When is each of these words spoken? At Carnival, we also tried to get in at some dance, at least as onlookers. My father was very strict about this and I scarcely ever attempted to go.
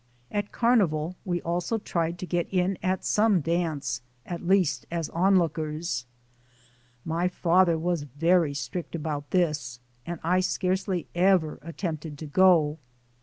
At 0.31 0.51
Carnival, 0.51 1.15
we 1.25 1.43
also 1.43 1.77
tried 1.77 2.17
to 2.17 2.25
get 2.25 2.47
in 2.51 2.75
at 2.81 3.05
some 3.05 3.39
dance, 3.39 4.01
at 4.25 4.41
least 4.43 4.87
as 4.89 5.09
onlookers. 5.11 6.07
My 7.05 7.27
father 7.27 7.77
was 7.77 8.01
very 8.01 8.55
strict 8.55 8.95
about 8.95 9.29
this 9.29 9.79
and 10.03 10.19
I 10.23 10.39
scarcely 10.39 11.05
ever 11.13 11.59
attempted 11.61 12.17
to 12.17 12.25
go. 12.25 12.79